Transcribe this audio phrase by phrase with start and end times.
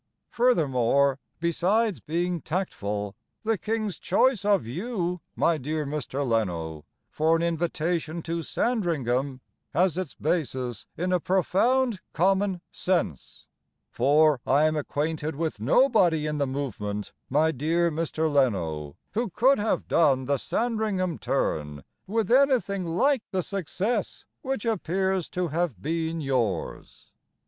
[0.31, 6.27] Furthermore, Besides being tactful, The King's choice of you, My dear Mr.
[6.27, 9.41] Leno, For an invitation to Sandringham
[9.75, 13.45] Has its basis in a profound common sense;
[13.91, 18.27] For I am acquainted with nobody in the movement, My dear Mr.
[18.27, 25.29] Leno, Who could have done the Sandringham turn With anything like the success which appears
[25.29, 27.11] to have been yours.